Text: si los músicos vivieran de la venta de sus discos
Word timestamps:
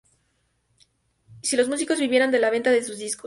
si 1.43 1.55
los 1.57 1.67
músicos 1.67 1.99
vivieran 1.99 2.31
de 2.31 2.39
la 2.39 2.49
venta 2.49 2.71
de 2.71 2.83
sus 2.83 2.97
discos 2.97 3.19